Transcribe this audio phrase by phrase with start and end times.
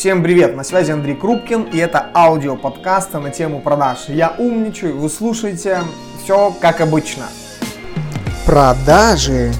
[0.00, 4.08] Всем привет, на связи Андрей Крупкин и это аудио подкасты на тему продаж.
[4.08, 5.80] Я умничаю, вы слушаете
[6.24, 7.24] все как обычно.
[8.46, 9.52] Продажи.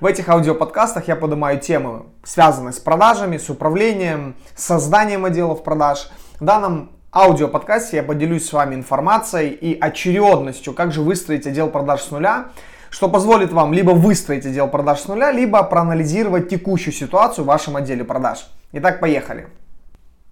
[0.00, 6.10] В этих аудиоподкастах я поднимаю темы, связанные с продажами, с управлением, с созданием отделов продаж.
[6.40, 12.02] В данном аудиоподкасте я поделюсь с вами информацией и очередностью, как же выстроить отдел продаж
[12.02, 12.46] с нуля,
[12.90, 17.76] что позволит вам либо выстроить отдел продаж с нуля, либо проанализировать текущую ситуацию в вашем
[17.76, 18.48] отделе продаж.
[18.78, 19.48] Итак, поехали.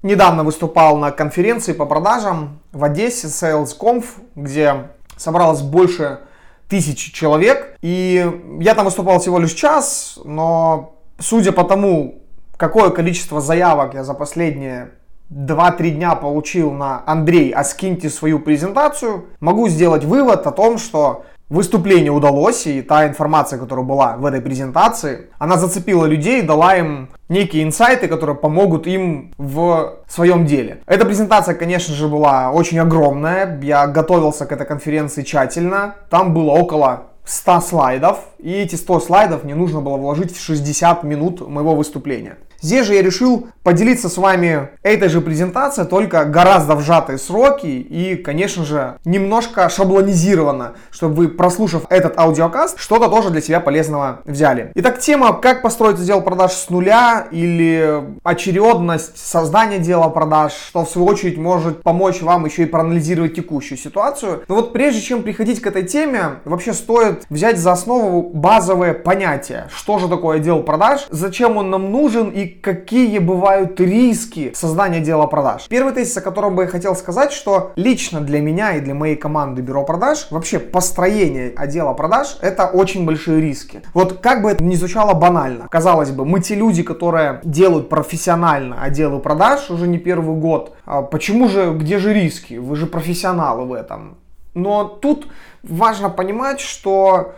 [0.03, 6.21] Недавно выступал на конференции по продажам в Одессе SalesConf, где собралось больше
[6.69, 7.79] тысячи человек.
[7.81, 12.21] И я там выступал всего лишь час, но судя по тому,
[12.59, 14.91] какое количество заявок я за последние
[15.31, 21.25] 2-3 дня получил на Андрей, а скиньте свою презентацию, могу сделать вывод о том, что
[21.55, 27.09] выступление удалось, и та информация, которая была в этой презентации, она зацепила людей, дала им
[27.29, 30.81] некие инсайты, которые помогут им в своем деле.
[30.87, 33.61] Эта презентация, конечно же, была очень огромная.
[33.63, 35.95] Я готовился к этой конференции тщательно.
[36.11, 41.05] Там было около 100 слайдов, и эти 100 слайдов мне нужно было вложить в 60
[41.05, 42.37] минут моего выступления.
[42.65, 47.67] Здесь же я решил поделиться с вами этой же презентацией, только гораздо в сжатые сроки
[47.67, 54.21] и, конечно же, немножко шаблонизировано, чтобы вы, прослушав этот аудиокаст, что-то тоже для себя полезного
[54.25, 54.73] взяли.
[54.77, 60.89] Итак, тема «Как построить отдел продаж с нуля» или очередность создания дела продаж, что в
[60.89, 64.43] свою очередь может помочь вам еще и проанализировать текущую ситуацию.
[64.49, 69.69] Но вот прежде чем приходить к этой теме, вообще стоит взять за основу базовые понятия.
[69.71, 75.27] Что же такое отдел продаж, зачем он нам нужен и какие бывают риски создания дела
[75.27, 75.67] продаж.
[75.69, 79.17] Первый тезис, о котором бы я хотел сказать, что лично для меня и для моей
[79.17, 83.83] команды бюро продаж, вообще построение отдела продаж это очень большие риски.
[83.93, 88.83] Вот как бы это ни звучало банально, казалось бы, мы те люди, которые делают профессионально
[88.83, 92.55] отделы продаж уже не первый год, а почему же, где же риски?
[92.55, 94.17] Вы же профессионалы в этом.
[94.55, 95.27] Но тут
[95.63, 97.35] важно понимать, что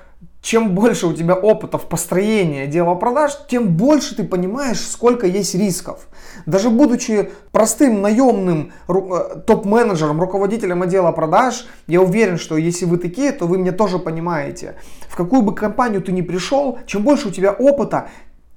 [0.46, 5.56] чем больше у тебя опыта в построении дела продаж, тем больше ты понимаешь, сколько есть
[5.56, 6.06] рисков.
[6.46, 13.32] Даже будучи простым наемным э, топ-менеджером, руководителем отдела продаж, я уверен, что если вы такие,
[13.32, 14.76] то вы меня тоже понимаете.
[15.08, 18.10] В какую бы компанию ты ни пришел, чем больше у тебя опыта,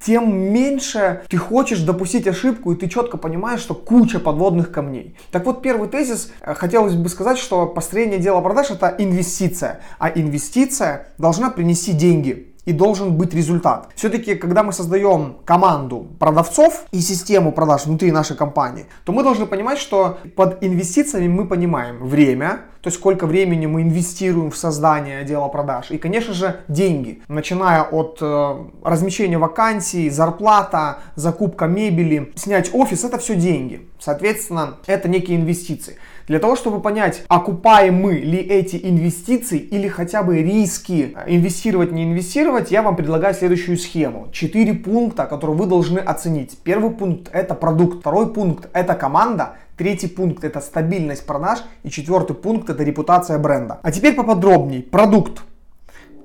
[0.04, 5.16] тем меньше ты хочешь допустить ошибку, и ты четко понимаешь, что куча подводных камней.
[5.30, 10.10] Так вот, первый тезис, э, хотелось бы сказать, что построение дела продаж это инвестиция, а
[10.10, 13.88] инвестиция должна принести деньги и должен быть результат.
[13.94, 19.46] Все-таки, когда мы создаем команду продавцов и систему продаж внутри нашей компании, то мы должны
[19.46, 25.20] понимать, что под инвестициями мы понимаем время, то есть сколько времени мы инвестируем в создание
[25.20, 32.74] отдела продаж, и, конечно же, деньги, начиная от э, размещения вакансий, зарплата, закупка мебели, снять
[32.74, 33.88] офис, это все деньги.
[33.98, 35.98] Соответственно, это некие инвестиции.
[36.26, 42.70] Для того, чтобы понять, окупаемы ли эти инвестиции или хотя бы риски инвестировать, не инвестировать,
[42.70, 44.28] я вам предлагаю следующую схему.
[44.32, 46.58] Четыре пункта, которые вы должны оценить.
[46.62, 51.60] Первый пункт это продукт, второй пункт это команда, Третий пункт это стабильность продаж.
[51.84, 53.78] И четвертый пункт это репутация бренда.
[53.82, 54.82] А теперь поподробнее.
[54.82, 55.40] Продукт.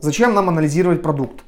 [0.01, 1.45] Зачем нам анализировать продукт?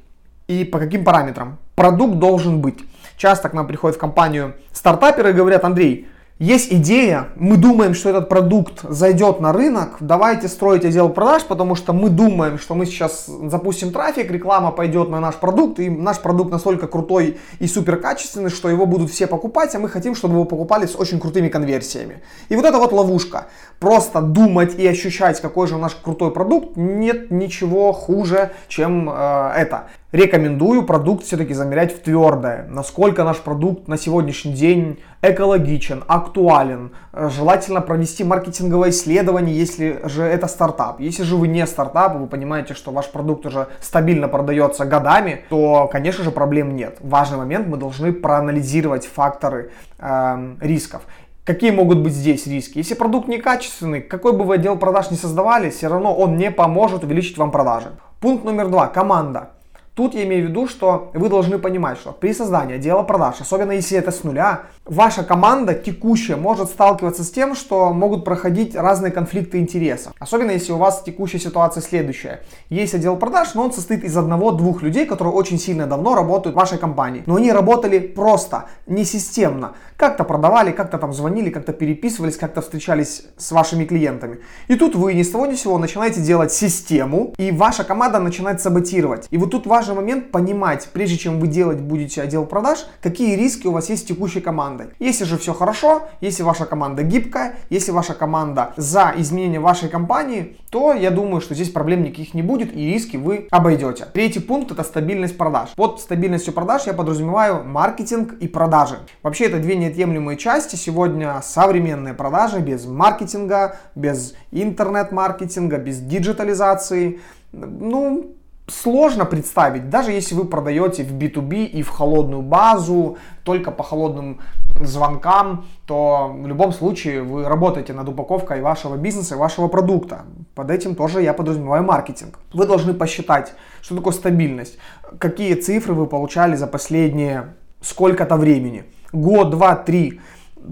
[0.47, 1.57] И по каким параметрам?
[1.75, 2.80] Продукт должен быть.
[3.18, 6.07] Часто к нам приходят в компанию стартаперы и говорят, Андрей,
[6.40, 11.74] есть идея, мы думаем, что этот продукт зайдет на рынок, давайте строить отдел продаж, потому
[11.74, 16.20] что мы думаем, что мы сейчас запустим трафик, реклама пойдет на наш продукт, и наш
[16.20, 20.36] продукт настолько крутой и супер качественный, что его будут все покупать, а мы хотим, чтобы
[20.36, 22.22] его покупали с очень крутыми конверсиями.
[22.50, 23.48] И вот это вот ловушка.
[23.80, 29.88] Просто думать и ощущать, какой же наш крутой продукт, нет ничего хуже, чем э, это
[30.12, 32.66] рекомендую продукт все-таки замерять в твердое.
[32.69, 36.91] Насколько наш продукт на сегодняшний день экологичен, актуален.
[37.13, 41.00] Желательно провести маркетинговое исследование, если же это стартап.
[41.00, 45.89] Если же вы не стартап, вы понимаете, что ваш продукт уже стабильно продается годами, то,
[45.92, 46.98] конечно же, проблем нет.
[47.01, 51.01] Важный момент, мы должны проанализировать факторы э, рисков.
[51.44, 52.77] Какие могут быть здесь риски?
[52.77, 57.04] Если продукт некачественный, какой бы вы отдел продаж не создавали, все равно он не поможет
[57.04, 57.88] увеличить вам продажи.
[58.19, 58.88] Пункт номер два.
[58.88, 59.51] Команда.
[59.97, 63.71] Тут я имею в виду, что вы должны понимать, что при создании отдела продаж, особенно
[63.71, 69.12] если это с нуля, ваша команда текущая может сталкиваться с тем, что могут проходить разные
[69.12, 70.13] конфликты интересов.
[70.19, 72.42] Особенно если у вас текущая ситуация следующая.
[72.69, 76.60] Есть отдел продаж, но он состоит из одного-двух людей, которые очень сильно давно работают в
[76.60, 77.24] вашей компании.
[77.25, 79.74] Но они работали просто, не системно.
[79.98, 84.40] Как-то продавали, как-то там звонили, как-то переписывались, как-то встречались с вашими клиентами.
[84.68, 88.19] И тут вы ни с того ни с сего начинаете делать систему, и ваша команда
[88.19, 89.28] начинает саботировать.
[89.31, 93.68] И вот тут важный момент понимать, прежде чем вы делать будете отдел продаж, какие риски
[93.68, 94.40] у вас есть с текущей
[94.77, 94.95] командой.
[95.00, 100.57] Если же все хорошо, если ваша команда гибкая, если ваша команда за изменение вашей компании,
[100.69, 104.06] то я думаю, что здесь проблем никаких не будет и риски вы обойдете.
[104.13, 105.69] Третий пункт это стабильность продаж.
[105.75, 109.00] Под стабильностью продаж я подразумеваю маркетинг и продажи.
[109.24, 110.75] Вообще это две неотъемлемые части.
[110.75, 117.19] Сегодня современные продажи без маркетинга, без интернет-маркетинга, без диджитализации.
[117.51, 118.37] Ну,
[118.69, 124.42] сложно представить, даже если вы продаете в B2B и в холодную базу, только по холодным
[124.81, 130.25] звонкам, то в любом случае вы работаете над упаковкой вашего бизнеса и вашего продукта.
[130.54, 132.40] Под этим тоже я подразумеваю маркетинг.
[132.54, 134.78] Вы должны посчитать, что такое стабильность,
[135.18, 138.84] какие цифры вы получали за последние сколько-то времени.
[139.14, 140.19] Год, два, три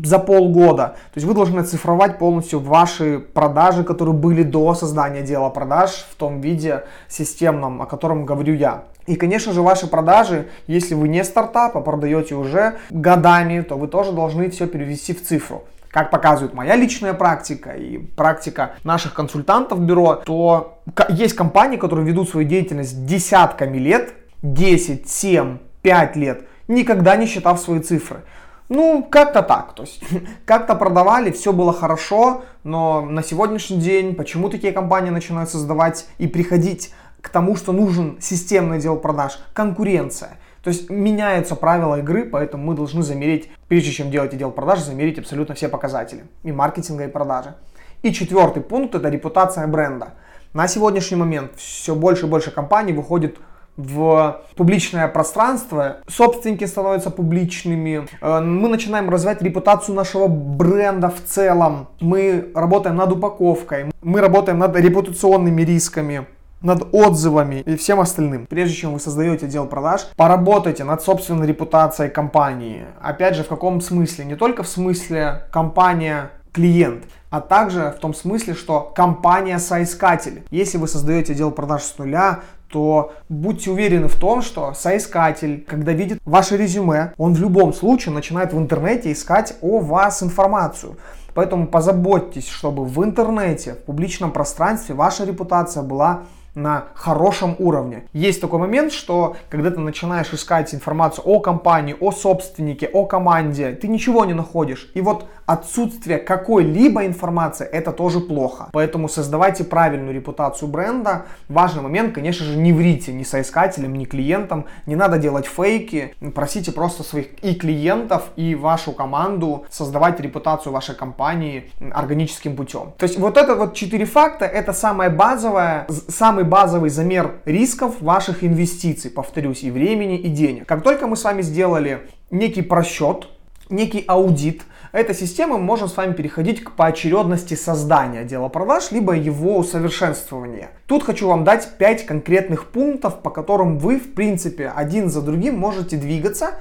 [0.03, 0.95] за полгода.
[1.13, 6.15] То есть вы должны оцифровать полностью ваши продажи, которые были до создания дела продаж в
[6.15, 8.85] том виде системном, о котором говорю я.
[9.07, 13.87] И, конечно же, ваши продажи, если вы не стартап, а продаете уже годами, то вы
[13.87, 15.63] тоже должны все перевести в цифру
[15.95, 22.29] как показывает моя личная практика и практика наших консультантов бюро, то есть компании, которые ведут
[22.29, 28.23] свою деятельность десятками лет, 10, 7, 5 лет, никогда не считав свои цифры.
[28.69, 29.73] Ну, как-то так.
[29.73, 30.01] То есть,
[30.45, 36.27] как-то продавали, все было хорошо, но на сегодняшний день почему такие компании начинают создавать и
[36.27, 39.39] приходить к тому, что нужен системный отдел продаж?
[39.53, 40.37] Конкуренция.
[40.63, 45.19] То есть меняются правила игры, поэтому мы должны замерить, прежде чем делать отдел продаж, замерить
[45.19, 47.53] абсолютно все показатели и маркетинга, и продажи.
[48.01, 50.15] И четвертый пункт это репутация бренда.
[50.53, 53.37] На сегодняшний момент все больше и больше компаний выходит
[53.77, 61.87] в публичное пространство, собственники становятся публичными, э, мы начинаем развивать репутацию нашего бренда в целом,
[61.99, 66.25] мы работаем над упаковкой, мы работаем над репутационными рисками,
[66.61, 68.47] над отзывами и всем остальным.
[68.47, 72.85] Прежде чем вы создаете отдел продаж, поработайте над собственной репутацией компании.
[73.01, 74.25] Опять же, в каком смысле?
[74.25, 80.43] Не только в смысле компания клиент, а также в том смысле, что компания соискатель.
[80.51, 85.93] Если вы создаете отдел продаж с нуля, то будьте уверены в том, что соискатель, когда
[85.93, 90.97] видит ваше резюме, он в любом случае начинает в интернете искать о вас информацию.
[91.33, 96.23] Поэтому позаботьтесь, чтобы в интернете, в публичном пространстве ваша репутация была
[96.55, 98.05] на хорошем уровне.
[98.13, 103.73] Есть такой момент, что когда ты начинаешь искать информацию о компании, о собственнике, о команде,
[103.73, 104.89] ты ничего не находишь.
[104.93, 108.69] И вот отсутствие какой-либо информации это тоже плохо.
[108.71, 111.25] Поэтому создавайте правильную репутацию бренда.
[111.49, 114.65] Важный момент, конечно же, не врите ни соискателям, ни клиентам.
[114.85, 116.15] Не надо делать фейки.
[116.33, 122.93] Просите просто своих и клиентов, и вашу команду создавать репутацию вашей компании органическим путем.
[122.97, 128.43] То есть вот это вот четыре факта, это самое базовое, самый базовый замер рисков ваших
[128.43, 130.65] инвестиций, повторюсь, и времени, и денег.
[130.67, 133.27] Как только мы с вами сделали некий просчет,
[133.69, 139.13] некий аудит, этой системы мы можем с вами переходить к поочередности создания отдела продаж, либо
[139.13, 140.69] его усовершенствования.
[140.87, 145.57] Тут хочу вам дать 5 конкретных пунктов, по которым вы, в принципе, один за другим
[145.57, 146.51] можете двигаться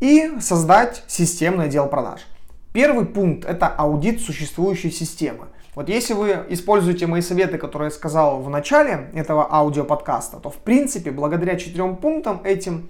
[0.00, 2.20] и создать системный отдел продаж.
[2.72, 5.46] Первый пункт– это аудит существующей системы.
[5.74, 10.56] Вот если вы используете мои советы, которые я сказал в начале этого аудиоподкаста, то в
[10.56, 12.88] принципе благодаря четырем пунктам этим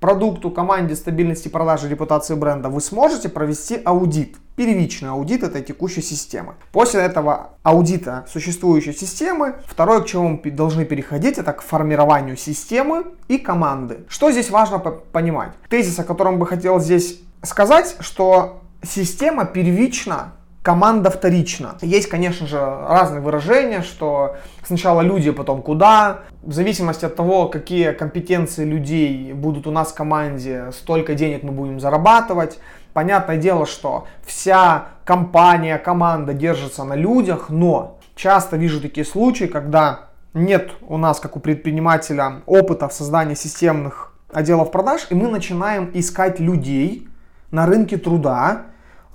[0.00, 4.36] продукту, команде, стабильности продажи, репутации бренда вы сможете провести аудит.
[4.56, 6.54] Первичный аудит этой текущей системы.
[6.72, 13.06] После этого аудита существующей системы, второе, к чему мы должны переходить, это к формированию системы
[13.28, 14.00] и команды.
[14.08, 15.52] Что здесь важно понимать?
[15.68, 20.32] Тезис, о котором бы хотел здесь сказать, что система первична
[20.68, 21.78] команда вторична.
[21.80, 26.18] Есть, конечно же, разные выражения, что сначала люди, потом куда.
[26.42, 31.52] В зависимости от того, какие компетенции людей будут у нас в команде, столько денег мы
[31.52, 32.58] будем зарабатывать.
[32.92, 40.00] Понятное дело, что вся компания, команда держится на людях, но часто вижу такие случаи, когда
[40.34, 45.90] нет у нас, как у предпринимателя, опыта в создании системных отделов продаж, и мы начинаем
[45.94, 47.08] искать людей
[47.50, 48.66] на рынке труда,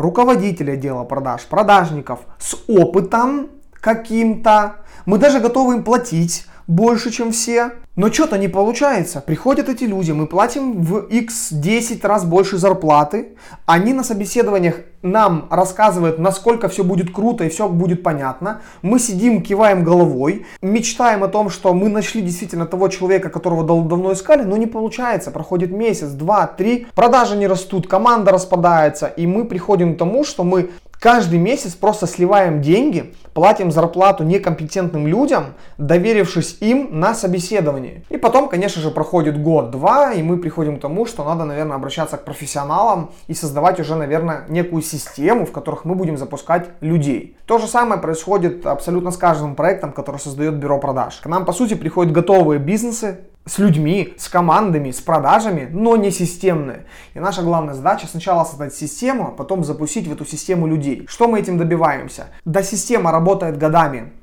[0.03, 4.75] руководителя отдела продаж, продажников с опытом каким-то.
[5.05, 7.72] Мы даже готовы им платить больше, чем все.
[7.96, 9.22] Но что-то не получается.
[9.22, 13.38] Приходят эти люди, мы платим в x 10 раз больше зарплаты.
[13.67, 18.62] Они на собеседованиях нам рассказывают, насколько все будет круто и все будет понятно.
[18.82, 24.13] Мы сидим, киваем головой, мечтаем о том, что мы нашли действительно того человека, которого давно
[24.13, 25.29] искали, но не получается.
[25.29, 30.43] Проходит месяц, два, три, продажи не растут, команда распадается, и мы приходим к тому, что
[30.43, 30.72] мы
[31.03, 38.03] каждый месяц просто сливаем деньги, платим зарплату некомпетентным людям, доверившись им на собеседование.
[38.07, 42.15] И потом, конечно же, проходит год-два, и мы приходим к тому, что надо, наверное, обращаться
[42.15, 47.36] к профессионалам и создавать уже, наверное, некую систему, в которых мы будем запускать людей.
[47.48, 51.17] То же самое происходит абсолютно с каждым проектом, который создает бюро продаж.
[51.17, 56.12] К нам, по сути, приходят готовые бизнесы, с людьми, с командами, с продажами, но не
[56.12, 56.85] системные.
[57.13, 61.05] И наша главная задача сначала создать систему, а потом запустить в эту систему людей.
[61.07, 62.27] Что мы этим добиваемся?
[62.45, 64.13] Да система работает годами.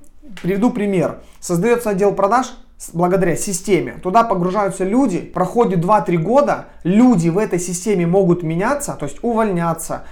[0.43, 1.19] Приведу пример.
[1.41, 2.53] Создается отдел продаж,
[2.93, 3.99] благодаря системе.
[4.03, 10.05] Туда погружаются люди, проходит 2-3 года, люди в этой системе могут меняться, то есть увольняться,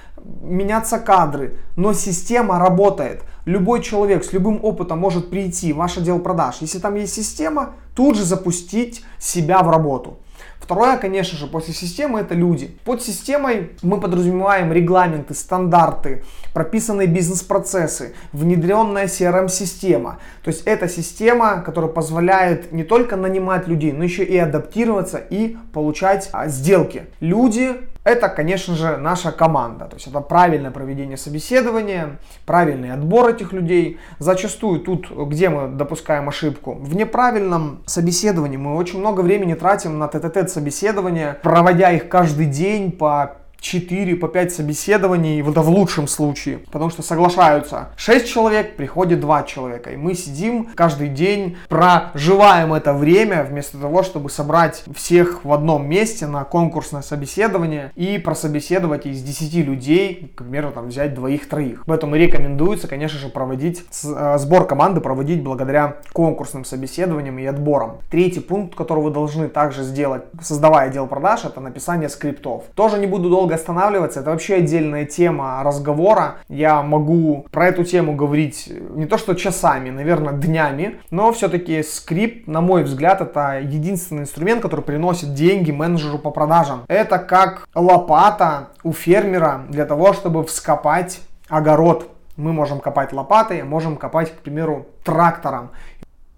[0.43, 3.23] меняться кадры, но система работает.
[3.49, 6.57] Любой человек с любым опытом может прийти в ваш отдел продаж.
[6.61, 10.19] Если там есть система, тут же запустить себя в работу.
[10.61, 12.77] Второе, конечно же, после системы это люди.
[12.85, 20.19] Под системой мы подразумеваем регламенты, стандарты, прописанные бизнес-процессы, внедренная CRM-система.
[20.45, 25.57] То есть это система, которая позволяет не только нанимать людей, но еще и адаптироваться и
[25.73, 27.07] получать а, сделки.
[27.21, 29.87] Люди это, конечно же, наша команда.
[29.87, 33.99] То есть это правильное проведение собеседования, правильный отбор этих людей.
[34.19, 40.09] Зачастую тут, где мы допускаем ошибку, в неправильном собеседовании мы очень много времени тратим на
[40.09, 46.07] тет-тет собеседования, проводя их каждый день по 4 по 5 собеседований, вот это в лучшем
[46.07, 52.73] случае, потому что соглашаются 6 человек, приходит 2 человека, и мы сидим каждый день, проживаем
[52.73, 59.07] это время, вместо того, чтобы собрать всех в одном месте на конкурсное собеседование и прособеседовать
[59.07, 61.85] из 10 людей, к примеру, там взять двоих-троих.
[61.87, 67.99] Поэтому рекомендуется, конечно же, проводить э, сбор команды, проводить благодаря конкурсным собеседованиям и отборам.
[68.11, 72.65] Третий пункт, который вы должны также сделать, создавая отдел продаж, это написание скриптов.
[72.75, 76.37] Тоже не буду долго долго останавливаться, это вообще отдельная тема разговора.
[76.49, 82.47] Я могу про эту тему говорить не то что часами, наверное, днями, но все-таки скрипт,
[82.47, 86.85] на мой взгляд, это единственный инструмент, который приносит деньги менеджеру по продажам.
[86.89, 92.11] Это как лопата у фермера для того, чтобы вскопать огород.
[92.37, 95.71] Мы можем копать лопатой, можем копать, к примеру, трактором.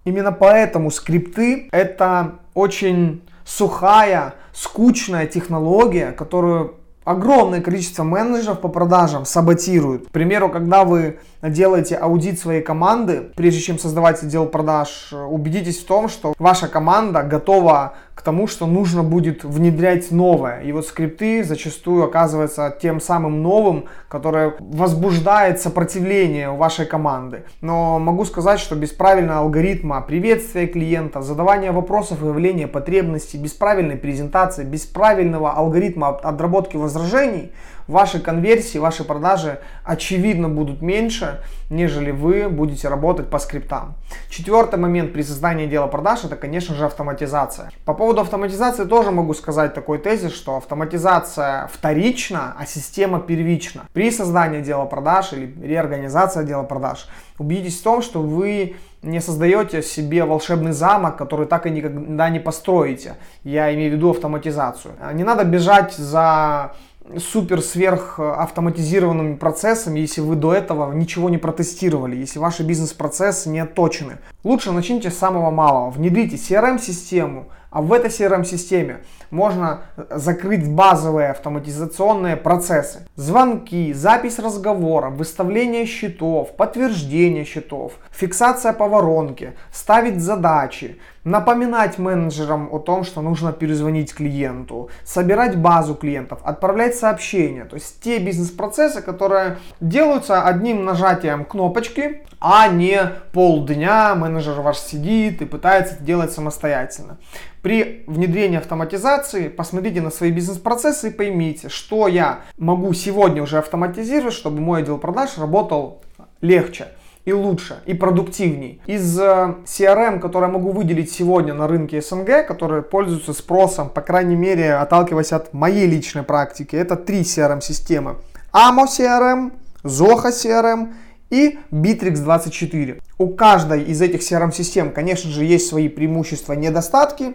[0.05, 10.09] Именно поэтому скрипты это очень сухая, скучная технология, которую огромное количество менеджеров по продажам саботируют.
[10.09, 15.87] К примеру, когда вы делаете аудит своей команды, прежде чем создавать отдел продаж, убедитесь в
[15.87, 20.61] том, что ваша команда готова к тому, что нужно будет внедрять новое.
[20.61, 27.45] И вот скрипты зачастую оказываются тем самым новым, которое возбуждает сопротивление у вашей команды.
[27.63, 33.97] Но могу сказать, что без правильного алгоритма приветствия клиента, задавания вопросов, выявления потребностей, без правильной
[33.97, 37.53] презентации, без правильного алгоритма отработки возражений,
[37.91, 43.95] ваши конверсии, ваши продажи очевидно будут меньше, нежели вы будете работать по скриптам.
[44.29, 47.71] Четвертый момент при создании дела продаж это, конечно же, автоматизация.
[47.85, 53.83] По поводу автоматизации тоже могу сказать такой тезис, что автоматизация вторична, а система первична.
[53.93, 59.83] При создании дела продаж или реорганизации дела продаж убедитесь в том, что вы не создаете
[59.83, 63.17] себе волшебный замок, который так и никогда не построите.
[63.45, 64.95] Я имею в виду автоматизацию.
[65.15, 66.73] Не надо бежать за
[67.19, 73.61] супер сверх автоматизированными процессами, если вы до этого ничего не протестировали, если ваши бизнес-процессы не
[73.61, 74.19] отточены.
[74.43, 75.91] Лучше начните с самого малого.
[75.91, 83.07] Внедрите CRM-систему, а в этой CRM-системе можно закрыть базовые автоматизационные процессы.
[83.17, 92.79] Звонки, запись разговора, выставление счетов, подтверждение счетов, фиксация по воронке, ставить задачи, напоминать менеджерам о
[92.79, 97.67] том, что нужно перезвонить клиенту, собирать базу клиентов, отправлять сообщения.
[97.67, 102.99] То есть те бизнес-процессы, которые делаются одним нажатием кнопочки, а не
[103.33, 107.19] полдня менеджер ваш сидит и пытается это делать самостоятельно.
[107.63, 114.35] При внедрении автоматизации посмотрите на свои бизнес-процессы и поймите, что я могу сегодня уже автоматизировать,
[114.35, 116.03] чтобы мой отдел продаж работал
[116.41, 116.89] легче
[117.25, 118.81] и лучше, и продуктивней.
[118.87, 124.01] Из э, CRM, который я могу выделить сегодня на рынке СНГ, которые пользуются спросом, по
[124.01, 128.17] крайней мере, отталкиваясь от моей личной практики, это три CRM-системы.
[128.53, 129.53] AMO CRM,
[129.85, 130.95] Zoho CRM
[131.31, 133.01] и Bittrex 24.
[133.19, 137.35] У каждой из этих CRM-систем, конечно же, есть свои преимущества и недостатки,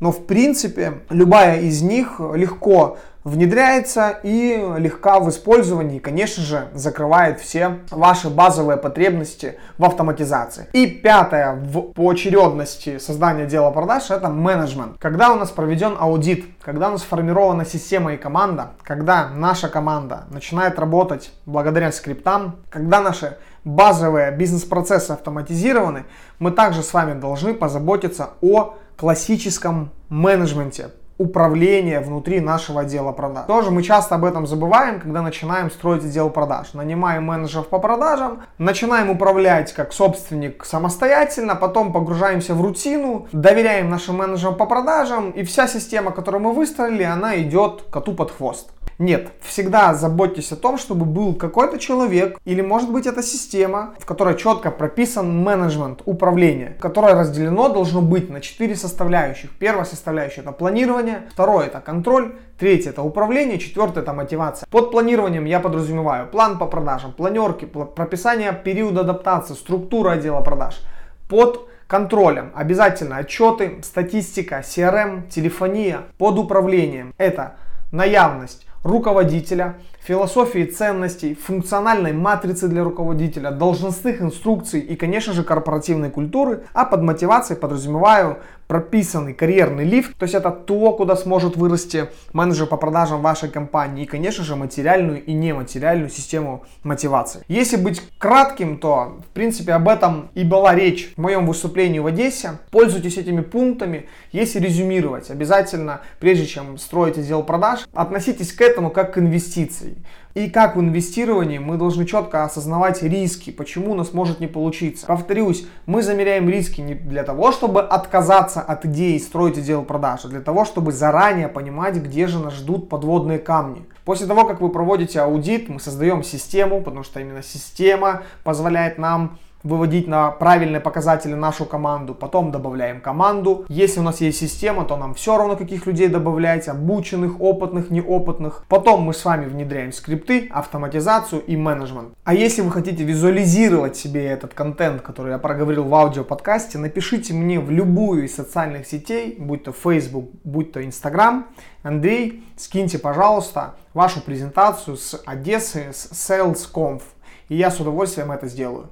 [0.00, 7.40] но в принципе любая из них легко внедряется и легка в использовании, конечно же, закрывает
[7.40, 10.68] все ваши базовые потребности в автоматизации.
[10.72, 14.98] И пятое в, по очередности создания дела продаж это менеджмент.
[14.98, 20.24] Когда у нас проведен аудит, когда у нас сформирована система и команда, когда наша команда
[20.30, 26.04] начинает работать благодаря скриптам, когда наши базовые бизнес-процессы автоматизированы,
[26.38, 33.46] мы также с вами должны позаботиться о классическом менеджменте, управления внутри нашего отдела продаж.
[33.46, 36.72] Тоже мы часто об этом забываем, когда начинаем строить отдел продаж.
[36.72, 44.16] Нанимаем менеджеров по продажам, начинаем управлять как собственник самостоятельно, потом погружаемся в рутину, доверяем нашим
[44.16, 48.70] менеджерам по продажам, и вся система, которую мы выстроили, она идет коту под хвост.
[48.98, 54.06] Нет, всегда заботьтесь о том, чтобы был какой-то человек, или может быть это система, в
[54.06, 59.50] которой четко прописан менеджмент, управление, которое разделено должно быть на четыре составляющих.
[59.58, 64.66] Первая составляющая это планирование, второе это контроль, Третье это управление, четвертое это мотивация.
[64.68, 70.80] Под планированием я подразумеваю план по продажам, планерки, прописание периода адаптации, структура отдела продаж.
[71.28, 76.00] Под контролем обязательно отчеты, статистика, CRM, телефония.
[76.18, 77.54] Под управлением это
[77.92, 86.64] наявность руководителя, философии ценностей, функциональной матрицы для руководителя, должностных инструкций и, конечно же, корпоративной культуры,
[86.72, 88.38] а под мотивацией подразумеваю
[88.68, 94.04] прописанный карьерный лифт, то есть это то, куда сможет вырасти менеджер по продажам вашей компании
[94.04, 97.42] и, конечно же, материальную и нематериальную систему мотивации.
[97.48, 102.06] Если быть кратким, то, в принципе, об этом и была речь в моем выступлении в
[102.06, 102.58] Одессе.
[102.70, 109.14] Пользуйтесь этими пунктами, если резюмировать, обязательно, прежде чем строить отдел продаж, относитесь к этому как
[109.14, 109.96] к инвестиции.
[110.38, 115.04] И как в инвестировании мы должны четко осознавать риски, почему у нас может не получиться.
[115.04, 120.28] Повторюсь, мы замеряем риски не для того, чтобы отказаться от идеи строить отдел продаж, а
[120.28, 123.84] для того, чтобы заранее понимать, где же нас ждут подводные камни.
[124.04, 129.38] После того, как вы проводите аудит, мы создаем систему, потому что именно система позволяет нам
[129.68, 133.66] выводить на правильные показатели нашу команду, потом добавляем команду.
[133.68, 138.64] Если у нас есть система, то нам все равно каких людей добавлять, обученных, опытных, неопытных.
[138.68, 142.14] Потом мы с вами внедряем скрипты, автоматизацию и менеджмент.
[142.24, 147.60] А если вы хотите визуализировать себе этот контент, который я проговорил в аудиоподкасте, напишите мне
[147.60, 151.46] в любую из социальных сетей, будь то Facebook, будь то Instagram.
[151.82, 157.02] Андрей, скиньте, пожалуйста, вашу презентацию с Одессы, с SalesConf.
[157.48, 158.90] И я с удовольствием это сделаю.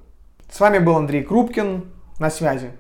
[0.51, 1.93] С вами был Андрей Крупкин.
[2.19, 2.71] На связи.